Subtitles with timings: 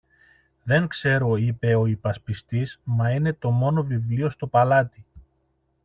[0.63, 5.05] Δεν ξέρω, είπε ο υπασπιστής, μα είναι το μόνο βιβλίο στο παλάτι.